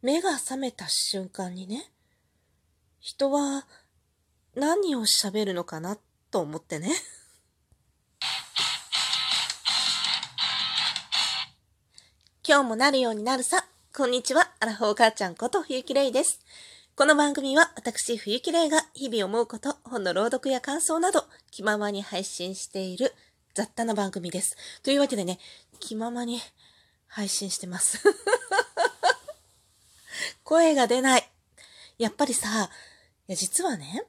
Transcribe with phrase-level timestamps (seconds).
[0.00, 1.90] 目が覚めた瞬間にね、
[3.00, 3.66] 人は
[4.54, 5.98] 何を喋るのかな
[6.30, 6.90] と思ってね。
[12.46, 13.66] 今日もなるようになるさ。
[13.92, 14.52] こんにちは。
[14.60, 16.38] アラフォー母ちゃんこと冬木玲です。
[16.94, 23.16] この番組は私冬木玲が日々思うこと、本の朗読や感想など気ままに配信している
[23.52, 24.56] 雑多な番組です。
[24.84, 25.40] というわけでね、
[25.80, 26.40] 気ままに
[27.08, 27.98] 配信してます。
[30.44, 31.30] 声が出ない。
[31.98, 32.70] やっぱりさ、
[33.28, 34.04] いや実はね、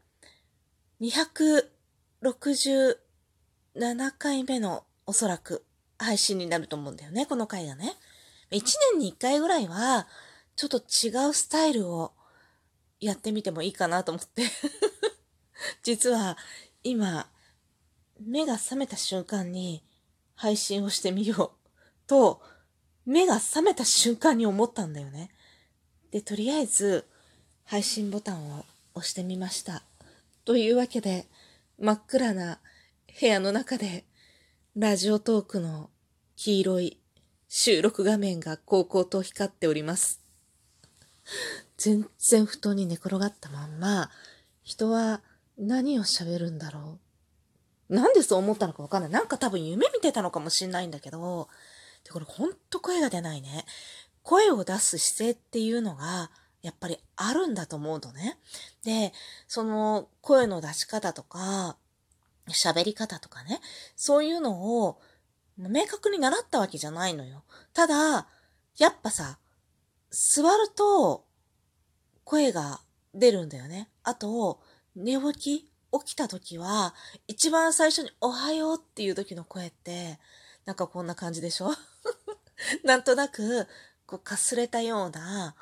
[1.01, 2.97] 267
[4.17, 5.65] 回目のおそらく
[5.97, 7.95] 配信になると思うんだよね、この回がね。
[8.51, 8.61] 1
[8.93, 10.07] 年に1回ぐらいは、
[10.55, 12.11] ちょっと違うスタイルを
[12.99, 14.43] やってみてもいいかなと思って
[15.83, 16.37] 実は
[16.83, 17.29] 今、
[18.19, 19.83] 目が覚めた瞬間に
[20.35, 22.41] 配信をしてみようと、
[23.05, 25.31] 目が覚めた瞬間に思ったんだよね。
[26.11, 27.05] で、とりあえず
[27.65, 28.65] 配信ボタンを
[28.95, 29.83] 押してみました。
[30.45, 31.27] というわけで、
[31.79, 32.59] 真っ暗な
[33.19, 34.05] 部屋の中で、
[34.75, 35.89] ラジオトークの
[36.35, 36.99] 黄色い
[37.47, 40.21] 収録画面が高々と光っております。
[41.77, 44.09] 全然布団に寝転がったまんま、
[44.63, 45.21] 人は
[45.57, 46.99] 何を喋るんだろ
[47.89, 47.93] う。
[47.95, 49.11] なんでそう思ったのかわかんない。
[49.11, 51.49] なんか多分夢見てたのかもしんないんだけど、
[52.03, 53.65] で、これほんと声が出ないね。
[54.29, 56.29] 声を出す姿勢っていうのが、
[56.61, 58.37] やっぱりあるんだと思うのね。
[58.83, 59.11] で、
[59.47, 61.77] その声の出し方とか、
[62.47, 63.59] 喋り方とかね、
[63.95, 65.01] そういうのを
[65.57, 67.43] 明確に習ったわけじゃないのよ。
[67.73, 68.27] ただ、
[68.77, 69.39] やっぱさ、
[70.11, 71.25] 座ると
[72.23, 72.81] 声が
[73.15, 73.89] 出るんだよね。
[74.03, 74.61] あと、
[74.95, 75.71] 寝起き起
[76.05, 76.93] きた時は、
[77.27, 80.19] 一番最初におはようっていう時の声って、
[80.65, 81.71] なんかこんな感じでしょ？
[82.83, 83.67] なんとなく、
[84.09, 85.55] こう、かすれたような、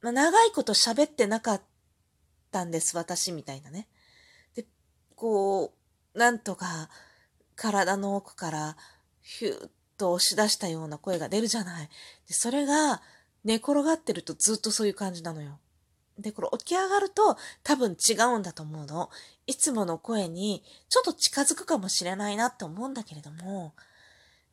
[0.00, 1.62] まあ、長いこと喋ってなかっ
[2.50, 3.88] たんです、私みたいなね。
[4.54, 4.64] で、
[5.14, 5.74] こ
[6.14, 6.88] う、なんとか
[7.56, 8.76] 体の奥から
[9.20, 11.90] ヒューッと押し出したような声が出るじゃない。
[12.26, 13.02] で、それが
[13.44, 15.58] 寝転がってるとずっとそういう感じなのよ。
[16.18, 19.10] で、これ起き上がると多分違うんだと思うの。
[19.46, 23.74] いつもの声にちょっと近づくかもしれないなって思うんだけれども、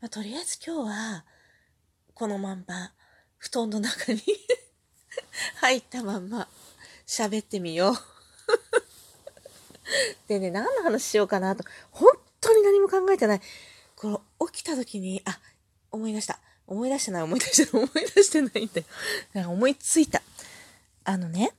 [0.01, 1.25] まあ、とりあえず今日は
[2.13, 2.91] このまんま
[3.45, 4.21] 布団の中に
[5.61, 6.47] 入ったまんま
[7.05, 7.95] 喋ってみよう
[10.27, 12.09] でね、何の話しようかなと、本
[12.41, 13.41] 当に何も考えてない。
[13.95, 15.39] この起きた時に、あ、
[15.91, 16.39] 思い出した。
[16.65, 18.87] 思い出してない、思い出してない、 思い出してないんだよ。
[19.33, 20.23] なんか思いついた。
[21.03, 21.53] あのね、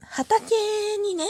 [0.00, 1.26] 畑にね、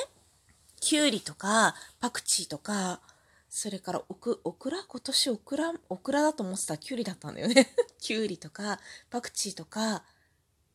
[0.80, 3.02] きゅうりとか、パクチーとか、
[3.50, 7.74] それからオク、オクラ今年オクラ、オクラだと思ってたらきゅうりだったんだよね。
[8.00, 8.78] きゅうりとか、
[9.10, 10.04] パクチーとか、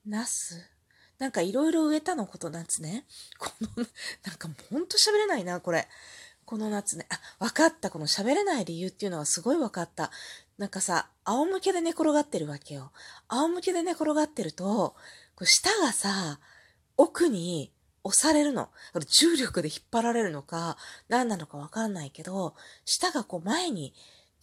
[0.05, 0.61] ナス
[1.17, 3.05] なんかいろいろ植えたのこと夏ね。
[3.39, 3.85] この、
[4.25, 5.87] なんかほんと喋れないな、これ。
[6.43, 7.07] この夏ね。
[7.09, 7.89] あ、わかった。
[7.89, 10.11] この喋れない理由っていうのはすごいわかった。
[10.57, 12.91] なんかさ、仰向けで寝転がってるわけよ。
[13.29, 14.95] 仰向けで寝転がってると、
[15.35, 16.39] こう舌がさ、
[16.97, 17.71] 奥に
[18.05, 18.69] 押されるの。
[19.19, 20.77] 重力で引っ張られるのか、
[21.09, 22.55] 何なのかわかんないけど、
[22.85, 23.93] 舌がこう前に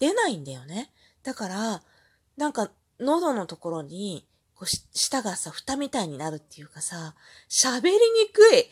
[0.01, 0.91] 出ないんだよね。
[1.23, 1.83] だから、
[2.37, 7.15] なんか喉のところに、こう舌がさ、蓋みたいになるっていうかさ、
[7.49, 7.99] 喋りに
[8.33, 8.69] くい。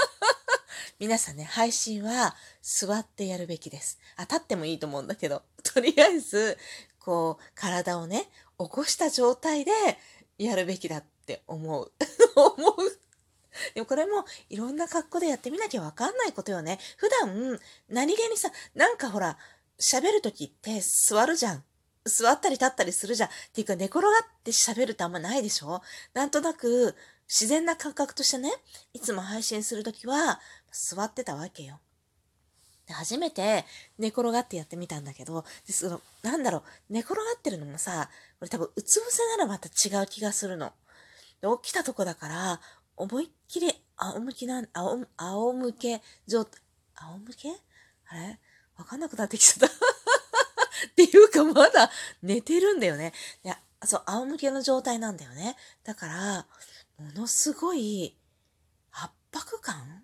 [1.00, 3.98] 皆さんね、配信は座ってやるべきです。
[4.16, 6.58] あ、立ってもいいと思うんだけど、とりあえず、
[6.98, 9.72] こう、体をね、起こした状態で
[10.36, 11.92] やるべきだって思う。
[12.36, 13.05] 思う。
[13.74, 16.78] でもこれもいろんな格好でやってみなきゃわかんないことよね。
[16.96, 19.38] 普段、何気にさ、なんかほら、
[19.78, 21.64] 喋るときって座るじゃん。
[22.04, 23.28] 座ったり立ったりするじゃん。
[23.28, 24.12] っていうか寝転がっ
[24.44, 25.82] て喋るってあんまないでしょ？
[26.14, 26.94] なんとなく
[27.28, 28.52] 自然な感覚としてね、
[28.92, 30.40] いつも配信するときは
[30.70, 31.80] 座ってたわけよ。
[32.86, 33.64] で初めて
[33.98, 40.72] 寝転がってやってみたんだけど、でそのなんだろう、寝転がってるのもさ、これ多分うつ伏せならまた違う気がするの。
[41.40, 42.60] で起きたとこだから、
[42.96, 46.60] 思いっきり仰向けなん、仰仰向け状態、
[46.94, 47.48] 仰向け？
[48.08, 48.38] あれ？
[48.76, 49.74] わかんなくなってきちゃった。
[50.88, 51.90] っていうかまだ
[52.22, 53.12] 寝てるんだよね。
[53.44, 55.56] いや、そう、仰向けの状態なんだよね。
[55.84, 56.46] だから、
[56.98, 58.16] ものすごい
[58.92, 60.02] 圧迫感？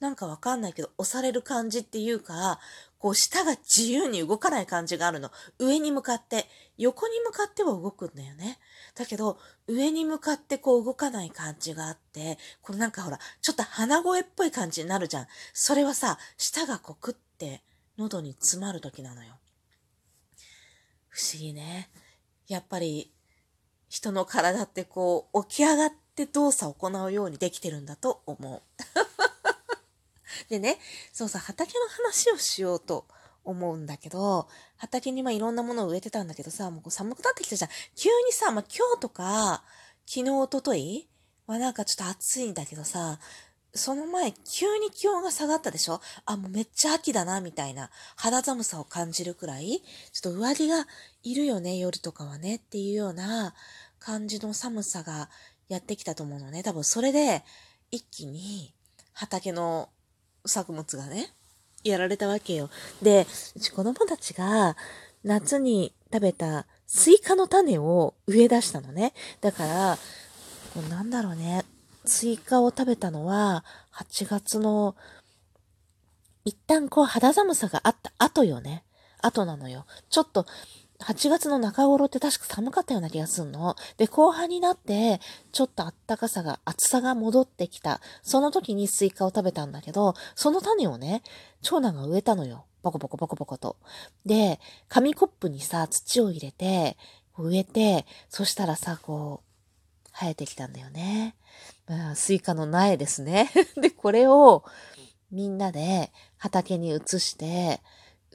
[0.00, 2.58] なんかわかんないけど、押される感じっていうか、
[2.98, 5.30] こう舌が自由に動かない感じがあるの。
[5.58, 8.58] 上に向かって、横に向かっては動くんだよね。
[8.94, 15.26] だけど、上に向かってこう動かない感じがあって、このなんかほら、ちょっと鼻声っぽい感じになるじゃん。
[15.54, 17.62] それはさ、舌がこうくって
[17.96, 19.38] 喉に詰まる時なのよ。
[21.08, 21.90] 不思議ね。
[22.48, 23.12] やっぱり、
[23.88, 28.62] 人の体ってこう、起き上がって動作を行うようにできてるんだと思う。
[30.50, 30.78] でね、
[31.12, 33.06] そうさ、畑の話をしようと
[33.44, 37.70] 思うんだけど、畑にまあいろんなものを植えてたんだけどさ、もう寒くなってきたじゃん。
[37.96, 39.62] 急にさ、まあ今日とか、
[40.06, 41.08] 昨日、おととい
[41.46, 43.18] はなんかちょっと暑いんだけどさ、
[43.74, 46.00] その前、急に気温が下がったでしょ？
[46.26, 50.86] あ、もうめっちゃ秋だな、みたいな肌寒さを感じるくらい、ちょっと上着が
[51.22, 53.54] いるよね、夜とかはね、っていうような
[53.98, 55.30] 感じの寒さが
[55.68, 56.62] やってきたと思うのね。
[56.62, 57.44] 多分それで、
[57.90, 58.74] 一気に
[59.14, 59.88] 畑の
[60.44, 61.32] 作物がね、
[61.84, 62.70] やられたわけよ。
[63.00, 63.26] で、
[63.56, 64.76] うち子供たちが
[65.24, 69.14] 夏に食べたスイカの種を植え出したのね。
[69.40, 69.98] だから、
[70.88, 71.64] なんだろうね。
[72.04, 73.64] スイカを食べたのは、
[73.94, 74.96] 8月の、
[76.44, 78.84] 一旦こう肌寒さがあった後よね。
[79.20, 79.86] 後なのよ。
[80.10, 80.46] ちょっと、
[81.02, 83.76] 8月の中頃って確か寒かったような気がすんの。
[83.96, 85.20] で、後半になって、
[85.52, 88.00] ちょっと暖かさが、暑さが戻ってきた。
[88.22, 91.22] その時にスイカを食べたんだけど、その種をね、
[91.62, 92.64] 長男が植えたのよ。
[92.82, 93.76] ボコボコボコボコと。
[94.26, 96.96] で、紙コップにさ、土を入れて、
[97.38, 101.36] 植えて、そしたらさ、こう、生えてきたんだよね。
[101.86, 103.50] まあ、スイカの苗ですね。
[103.80, 104.64] で、これを
[105.30, 107.80] みんなで畑に移して、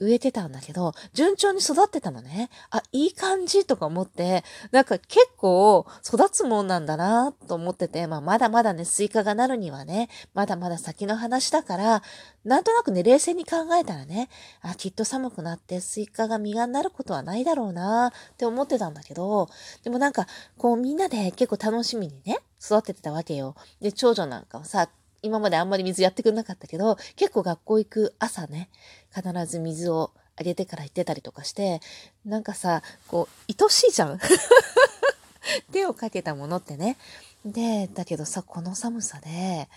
[0.00, 2.50] 植えてたんだけど、順調に育ってたのね。
[2.70, 12.02] あ、いい感じとか思って、なんか結構育つもんなんだなと思ってて、まあまだまだね、スイカがなるにはね、まだまだ先の話だから、
[12.44, 14.28] なんとなくね、冷静に考えたらね、
[14.62, 19.48] あ、きっと寒くなってスイカが実がなることはないだろうなって思ってたんだけど、
[19.82, 23.54] でもなんか、こうみんなで結構楽しみにね、育ててたわけよ。
[23.80, 24.88] で、長女なんかはさ、
[25.22, 28.68] 今まであんまり水やってくれなかったけど、結構学校行く朝ね、
[29.14, 31.80] 必ず水をあげてから行ってたりとかして、
[32.24, 34.20] なんかさ、こう、愛しいじゃん。
[35.72, 36.96] 手をかけたものってね。
[37.44, 39.68] で、だけどさ、この寒さで、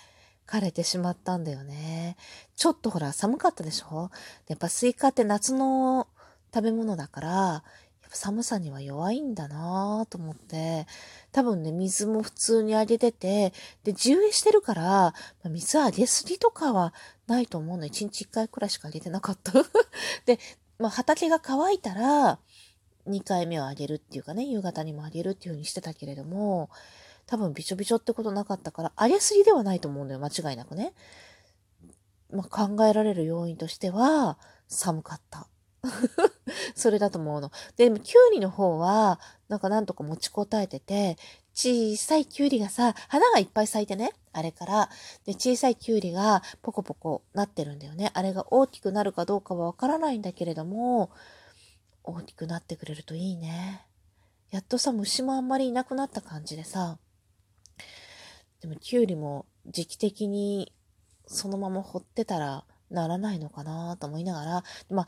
[0.47, 2.17] 枯れてしまったんだよね。
[2.55, 4.11] ちょっとほら、寒かったでしょ？
[4.47, 6.07] やっぱスイカって夏の
[6.53, 7.63] 食べ物だから、
[8.15, 10.85] 寒さには弱いんだなと思って、
[11.31, 13.53] 多分ね、水も普通にあげてて、
[13.83, 15.13] で、地植えしてるから、
[15.43, 16.93] ま、水あげすぎとかは
[17.27, 17.85] ないと思うの。
[17.85, 19.53] 1日1回くらいしかあげてなかった。
[20.25, 20.39] で、
[20.77, 22.39] まあ、畑が乾いたら、
[23.07, 26.69] 2回目をあげるっていうかね、夕方にもあげるっていう風にしてたけれども、
[27.27, 30.93] 多分びちょびちょってことなかったから、あげすぎではないと思うんだよ、間違いなくね。
[32.29, 34.37] まあ、考えられる要因としては、
[34.67, 35.47] 寒かった。
[36.75, 37.51] それだと思うの。
[37.75, 41.17] で、も、キュウリの方は、なんかなんとか持ちこたえてて、
[41.53, 44.89] 小さいキュウリがさ、花がいっぱい咲いてね、あれから。
[45.25, 48.11] で、小さいキュウリがポコポコなってるんだよね。
[48.13, 51.11] あれが大きくなるかどうかはわからないんだけれども、
[52.03, 53.85] 大きくなってくれるといいね。
[54.51, 56.99] やっとさ、虫もあんまりいなくなった感じでさ、
[58.61, 60.71] でもキュウリも時期的に
[61.25, 65.07] そのまま掘ってたらならないのかなと思いながら、まあ、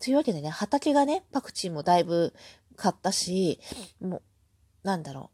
[0.00, 2.34] というわけでね、畑がね、パクチーもだいぶ
[2.76, 3.60] 買ったし、
[4.00, 4.22] もう、
[4.82, 5.30] なんだろ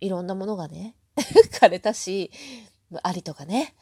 [0.00, 0.94] う、いろんなものがね、
[1.52, 2.30] 枯れたし、
[3.02, 3.74] アリとかね、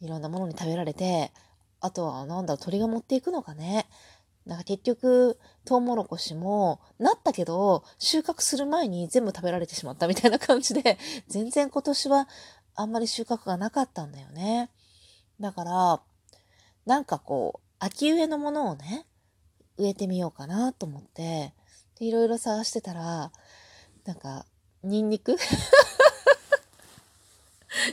[0.00, 1.32] いろんなものに食べられて、
[1.80, 3.86] あとはなんだろう、鳥が持っていくのかね。
[4.46, 10.98] なんか結局、トウモロコシも、なったけど、収穫する前に全部食べられてしまった みたいな感じで、
[11.28, 12.28] 全然今年は
[12.74, 14.70] あんまり収穫がなかったんだよね。
[15.40, 16.02] だから、
[16.84, 19.06] なんかこう、秋植えのものをね、
[19.78, 21.52] 植えてみようかなと思って、
[21.98, 23.32] で、いろいろ探してたら、
[24.04, 24.46] なんか、
[24.82, 25.36] ニンニク？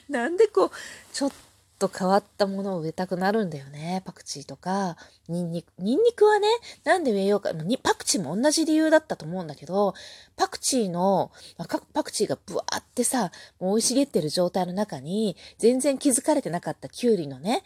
[0.09, 0.71] なんでこう、
[1.13, 1.31] ちょっ
[1.79, 4.03] と変わったものを植えたくなるんだよね。
[4.05, 4.97] パクチーとか、
[5.27, 5.73] ニンニク。
[5.79, 6.47] ニンニクはね、
[6.83, 7.51] なんで植えようか。
[7.81, 9.95] パクチーも同じ理由だったと思うんだけど、
[10.35, 11.31] パクチーの、
[11.93, 17.63] パクチーがブワーってさ、もう生い茂ってる状態の中に、全然気づかれてなかったキュウリのね、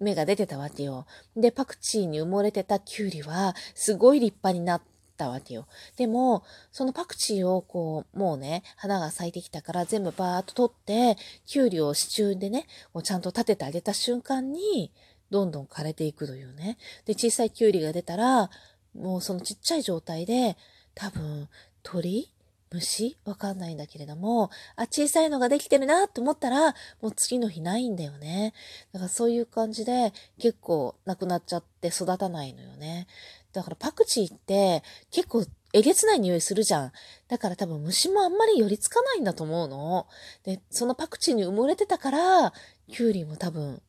[0.00, 1.06] 芽が出てたわけよ。
[1.36, 4.82] で、パクチーに埋もれてたキュウリは、すごい立派になっ
[5.16, 5.66] たわけよ。
[5.96, 14.92] でも、そのパクチーをこう、もうね、花が咲いてきたから全部バーっと取って、キュウリを支柱でね、こうちゃんと立ててあげた瞬間に、
[15.30, 16.78] どんどん枯れていくというね。
[17.04, 18.50] で、小さいキュウリが出たら、
[18.94, 20.56] もうそのちっちゃい状態で、
[20.94, 21.48] 多分、
[21.82, 22.32] 鳥
[22.72, 23.16] 虫？
[23.24, 28.54] わかんないんだけれども、あ、小さいのができてるなと思ったら、もう次の日ないんだよね。
[28.92, 33.06] だからそういう感じで結構なくなっちゃって育たないのよね。
[33.52, 36.92] だからパクチーって結構えげつない匂いするじゃん。
[37.28, 40.06] だから多分虫もあんまり寄りつかないんだと思うの。
[40.44, 42.52] で、そのパクチーに埋もれてたから、
[42.88, 43.80] キュウリも多分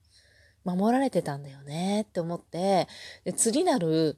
[0.64, 2.88] 守られてたんだよねって思って、
[3.24, 4.18] で、次なる、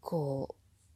[0.00, 0.54] こ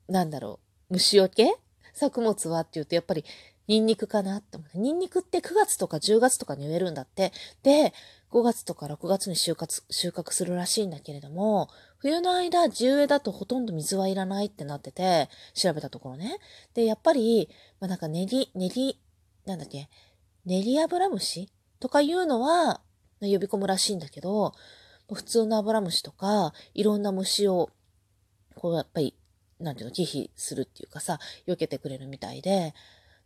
[0.09, 0.59] う、なんだろ
[0.91, 1.55] う、虫除け
[1.93, 3.25] 作物はって言うとやっぱり
[3.69, 4.79] ニンニクかなって思う。
[4.79, 7.33] ニンニクって9月とか10月とかに植えるんだって。
[7.63, 7.93] で、
[8.31, 11.69] 5月とか6月に収穫収穫するらしいんだけれども、
[11.99, 16.39] 冬の間、地植えだとほとんど水はいらないってなってて、調べたところね。
[16.75, 18.99] で、やっぱり、まあ、なんか練り、練り、
[19.47, 19.89] なんだっけ、
[20.45, 22.81] 練り油虫とかいうのは
[23.21, 24.55] 呼び込むらしいんだけど、
[25.13, 27.71] 普通のアブラムシとか、いろんな虫を、
[28.57, 29.15] こうやっぱり、
[29.62, 32.75] なんていうの、忌避するっていうかさ、避けてくれるみたいで、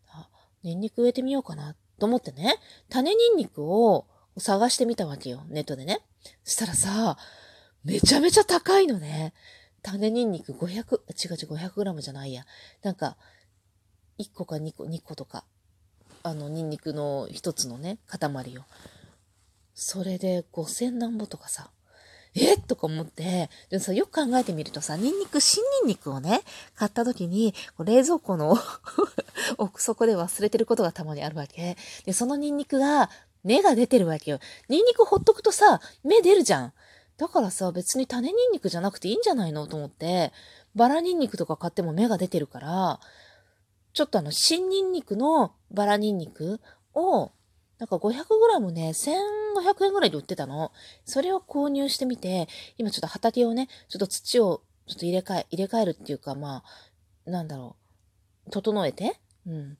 [0.08, 0.28] あ、
[0.62, 2.56] ニンニク植えてみようかなと思ってね、
[2.88, 4.06] 種ニンニクを
[4.38, 6.00] 探してみたわけよ、ネットでね。
[6.44, 7.16] そしたらさ、
[7.84, 9.32] めちゃめちゃ高いのね。
[9.82, 12.44] 種ニンニク500、違う違う500グラムじゃないや。
[12.82, 13.16] なんか、
[14.18, 15.44] 1個か2個、2個とか、
[16.22, 18.62] あの、ニンニクの1つのね、塊を。
[19.74, 21.70] それで5000何ぼとかさ。
[22.36, 22.56] え？
[22.56, 26.42] とか思って、でもさ、よく考えてみるとさ、ニンニク、新ニンニクをね、
[26.74, 28.56] 買った時に、冷蔵庫の
[29.58, 31.76] 奥底で忘れてることがたまにあるわけ。
[32.04, 33.10] で、そのニンニクが、
[33.44, 34.40] 芽が出てるわけよ。
[34.68, 36.72] ニンニクほっとくとさ、芽出るじゃん。
[37.16, 40.32] だからさ、別に種ニンニクじゃなくていいんじゃないのと思って、
[40.74, 43.00] バラニンニクとか買っても芽が出てるから、
[43.94, 46.60] ちょっとあの、新ニンニクのバラニンニク
[46.92, 47.30] を、
[47.78, 50.73] なんか 500g ね、1500円ぐらいで売ってたの。
[51.04, 56.62] それを購入してみて、今ちょっと畑をね、ちょっと土をちょっと入れ替え、入れ替えるっていうか、ま
[57.26, 57.76] あ、なんだろ
[58.47, 59.78] う、整えて、うん。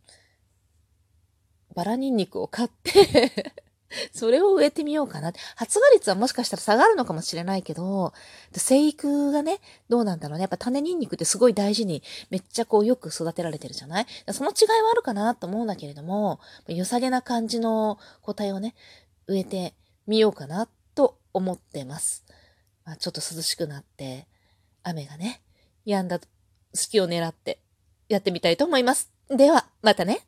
[1.75, 3.63] バラニンニクを買って
[4.13, 5.33] それを植えてみようかな。
[5.57, 8.13] 発芽率はもしかしたら下がるのかもしれないけど、
[8.55, 10.43] 生育がね、どうなんだろうね。
[10.43, 14.07] やっぱ種ニンニクってすごい大事に、めっちゃこうよく育てられてるじゃない？
[14.33, 18.75] その違いはあるかなと思うんだけれども、良さげな感じの個体をね、
[19.27, 19.75] 植えて
[20.07, 22.25] みようかなと思ってます。
[22.85, 24.27] まあ、ちょっと涼しくなって、
[24.83, 25.43] 雨がね、
[25.87, 26.21] 止んだ
[26.75, 27.61] 隙を狙って
[28.09, 29.11] やってみたいと思います。
[29.29, 30.26] では、またね。